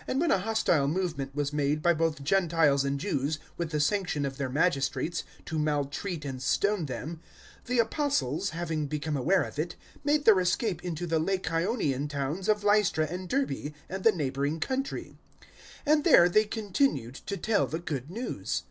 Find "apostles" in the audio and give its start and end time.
7.78-8.50